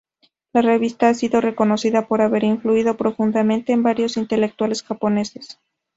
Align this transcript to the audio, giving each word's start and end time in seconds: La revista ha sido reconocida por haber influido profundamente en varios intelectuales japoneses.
La 0.51 0.63
revista 0.63 1.09
ha 1.09 1.13
sido 1.13 1.41
reconocida 1.41 2.07
por 2.07 2.23
haber 2.23 2.43
influido 2.43 2.97
profundamente 2.97 3.71
en 3.71 3.83
varios 3.83 4.17
intelectuales 4.17 4.81
japoneses. 4.81 5.59